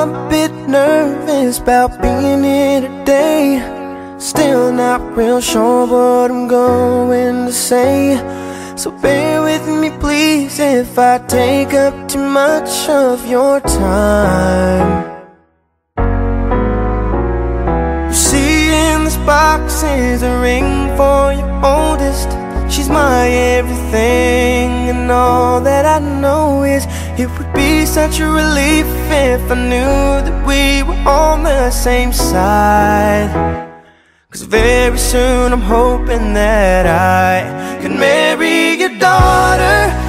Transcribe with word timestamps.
I'm 0.00 0.14
a 0.14 0.30
bit 0.30 0.52
nervous 0.66 1.58
about 1.58 2.00
being 2.00 2.42
here 2.42 2.80
today. 2.80 3.60
Still 4.18 4.72
not 4.72 5.14
real 5.14 5.42
sure 5.42 5.86
what 5.86 6.30
I'm 6.30 6.48
going 6.48 7.44
to 7.44 7.52
say. 7.52 8.16
So 8.76 8.92
bear 8.92 9.42
with 9.42 9.68
me, 9.68 9.90
please, 10.00 10.58
if 10.58 10.98
I 10.98 11.18
take 11.26 11.74
up 11.74 12.08
too 12.08 12.26
much 12.26 12.88
of 12.88 13.26
your 13.28 13.60
time. 13.60 15.04
You 18.08 18.14
see, 18.14 18.72
in 18.72 19.04
this 19.04 19.18
box 19.18 19.82
is 19.82 20.22
a 20.22 20.40
ring 20.40 20.96
for 20.96 21.34
your 21.34 21.52
oldest. 21.62 22.30
She's 22.70 22.88
my 22.88 23.28
everything, 23.28 24.70
and 24.92 25.10
all 25.10 25.60
that 25.60 25.84
I 25.84 25.98
know 25.98 26.62
is 26.62 26.86
it 27.18 27.28
would 27.36 27.52
be 27.52 27.84
such 27.84 28.20
a 28.20 28.26
relief 28.26 28.86
if 29.10 29.50
I 29.50 29.56
knew 29.56 30.04
that 30.26 30.46
we 30.46 30.84
were 30.84 31.02
on 31.08 31.42
the 31.42 31.70
same 31.70 32.12
side. 32.12 33.30
Cause 34.30 34.42
very 34.42 34.96
soon 34.96 35.52
I'm 35.52 35.60
hoping 35.60 36.34
that 36.34 36.86
I 36.86 37.82
can 37.82 37.98
marry 37.98 38.78
your 38.78 38.96
daughter 39.00 39.99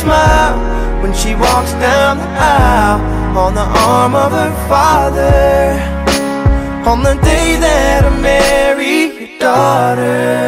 smile 0.00 0.56
when 1.02 1.12
she 1.12 1.34
walks 1.34 1.72
down 1.72 2.16
the 2.16 2.30
aisle 2.56 3.00
on 3.36 3.54
the 3.54 3.68
arm 3.90 4.14
of 4.14 4.32
her 4.32 4.54
father. 4.68 5.76
On 6.90 7.02
the 7.02 7.14
day 7.22 7.56
that 7.60 8.04
I 8.04 8.12
marry 8.20 8.96
your 9.18 9.38
daughter. 9.38 10.40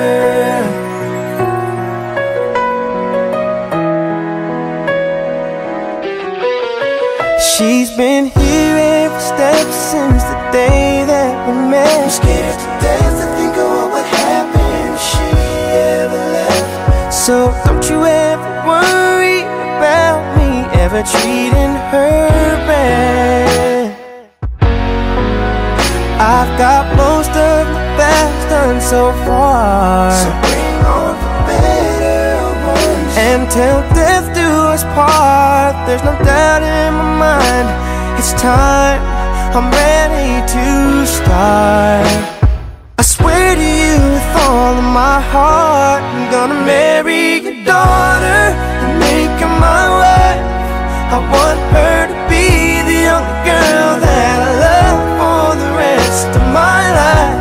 She's 7.53 7.91
been 7.97 8.27
here 8.41 8.77
every 9.05 9.21
step 9.21 9.67
since 9.91 10.23
the 10.33 10.39
day 10.51 11.05
that 11.13 11.33
we 11.47 11.53
met. 11.71 12.05
I'm 12.05 12.11
scared 12.11 12.59
to 12.59 12.69
death 12.87 13.42
me 20.93 20.99
ever 20.99 21.09
treating 21.09 21.75
her 21.91 22.29
bad. 22.67 23.97
I've 26.21 26.59
got 26.59 26.97
most 26.97 27.31
of 27.31 27.67
the 27.67 27.83
best 27.97 28.49
done 28.51 28.81
so 28.81 29.13
far. 29.25 30.11
So 30.11 30.31
bring 30.45 30.77
on 30.97 31.15
the 31.25 31.33
better 31.49 32.53
ones. 32.67 33.17
And 33.17 33.51
till 33.51 33.81
death 33.95 34.35
do 34.35 34.49
us 34.73 34.85
part, 34.95 35.75
there's 35.87 36.05
no 36.05 36.13
doubt 36.25 36.63
in 36.63 36.95
my 36.95 37.09
mind. 37.27 37.69
It's 38.19 38.33
time, 38.41 39.01
I'm 39.57 39.71
ready 39.71 40.47
to 40.55 41.07
start. 41.07 42.07
I 42.99 43.03
swear 43.03 43.55
to 43.57 43.69
you 43.83 43.97
with 44.15 44.37
all 44.37 44.77
of 44.77 44.85
my 44.85 45.21
heart, 45.21 46.03
I'm 46.03 46.31
gonna 46.31 46.65
marry 46.65 47.41
your 47.41 47.65
daughter 47.65 48.43
and 48.83 49.01
make 49.01 49.41
her 49.41 49.49
my 49.61 49.89
wife. 49.89 50.02
I 51.13 51.21
want 51.29 51.61
her 51.77 52.09
to 52.09 52.17
be 52.25 52.81
the 52.89 53.13
only 53.13 53.37
girl 53.45 54.01
that 54.01 54.37
I 54.49 54.53
love 54.65 55.01
for 55.21 55.45
the 55.61 55.71
rest 55.77 56.33
of 56.33 56.45
my 56.57 56.89
life. 56.89 57.37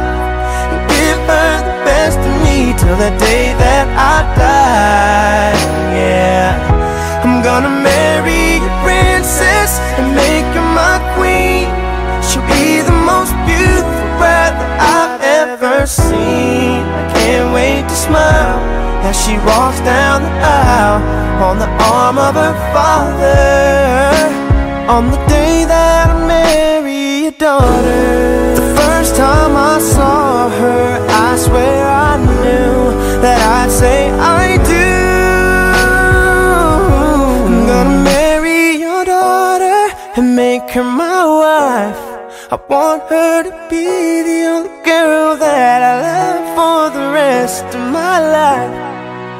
And 0.75 0.81
give 0.91 1.19
her 1.23 1.53
the 1.63 1.77
best 1.87 2.19
of 2.19 2.35
me 2.43 2.75
till 2.75 2.99
the 2.99 3.15
day 3.15 3.55
that 3.63 3.87
I 3.95 4.27
die. 4.35 5.55
Yeah, 5.95 6.51
I'm 7.23 7.39
gonna 7.39 7.71
marry 7.71 8.59
a 8.59 8.71
princess 8.83 9.79
and 9.95 10.19
make 10.19 10.51
her 10.51 10.67
my 10.75 10.99
queen. 11.15 11.71
She'll 12.27 12.43
be 12.51 12.83
the 12.83 12.97
most 13.07 13.31
beautiful 13.47 14.03
bride 14.19 14.51
that 14.59 14.71
I've 14.83 15.23
ever 15.47 15.87
seen. 15.87 16.83
I 16.83 17.07
can't 17.15 17.55
wait 17.55 17.87
to 17.87 17.95
smile 17.95 18.59
as 19.07 19.15
she 19.15 19.39
walks 19.47 19.79
down 19.87 20.27
the 20.27 20.33
aisle 20.43 20.99
on 21.47 21.55
the 21.57 21.71
arm 21.87 22.17
of 22.19 22.35
her 22.35 22.55
father. 22.75 23.50
On 24.91 25.09
the 25.09 25.21
day 25.27 25.63
that 25.63 26.09
I 26.09 26.27
marry 26.27 27.23
your 27.23 27.31
daughter. 27.31 28.55
The 28.59 28.67
first 28.75 29.15
time 29.15 29.55
I 29.55 29.79
saw 29.79 30.49
her, 30.49 30.83
I 31.27 31.37
swear 31.37 31.87
I 31.87 32.17
knew 32.17 32.75
that 33.23 33.39
I'd 33.59 33.71
say 33.71 34.09
I 34.11 34.57
do. 34.75 34.89
I'm 37.47 37.65
gonna 37.71 38.03
marry 38.03 38.63
your 38.85 39.05
daughter 39.05 39.81
and 40.17 40.35
make 40.35 40.69
her 40.71 40.83
my 40.83 41.23
wife. 41.43 42.01
I 42.51 42.57
want 42.69 43.03
her 43.03 43.43
to 43.43 43.53
be 43.69 43.87
the 44.29 44.39
only 44.53 44.75
girl 44.83 45.37
that 45.37 45.79
I 45.91 45.95
love 46.09 46.43
for 46.57 46.81
the 46.97 47.05
rest 47.13 47.63
of 47.63 47.83
my 47.99 48.17
life. 48.39 48.75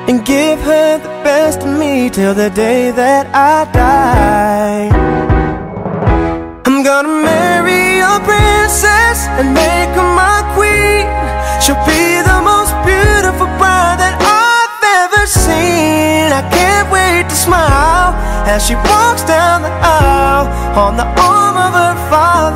And 0.07 0.25
give 0.25 0.59
her 0.61 0.97
the 0.97 1.13
best 1.27 1.59
of 1.63 1.77
me 1.77 2.09
till 2.09 2.33
the 2.33 2.49
day 2.51 2.91
that 2.91 3.25
I 3.35 3.69
die. 3.73 5.10
Gonna 6.91 7.23
marry 7.23 8.03
a 8.03 8.19
princess 8.19 9.23
and 9.39 9.53
make 9.53 9.91
her 9.95 10.09
my 10.11 10.43
queen. 10.55 11.07
She'll 11.63 11.79
be 11.87 12.19
the 12.19 12.39
most 12.43 12.75
beautiful 12.83 13.47
bride 13.55 13.95
that 14.03 14.19
I've 14.19 14.83
ever 14.99 15.23
seen. 15.25 16.35
I 16.35 16.43
can't 16.51 16.91
wait 16.91 17.29
to 17.31 17.35
smile 17.47 18.11
as 18.43 18.67
she 18.67 18.75
walks 18.75 19.23
down 19.23 19.61
the 19.61 19.71
aisle 19.71 20.51
on 20.75 20.97
the 20.97 21.07
arm 21.15 21.55
of 21.55 21.71
her 21.71 21.95
father. 22.11 22.50